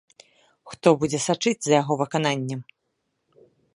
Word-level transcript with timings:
Хто 0.71 0.93
будзе 1.03 1.19
сачыць 1.27 1.61
за 1.67 1.71
яго 1.81 1.93
выкананнем? 2.01 2.61